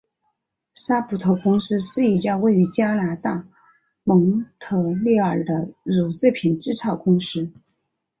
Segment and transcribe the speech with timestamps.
[0.73, 3.45] 萨普托公司是一家位于加拿大
[4.03, 7.51] 蒙特利尔的乳制品制造公司。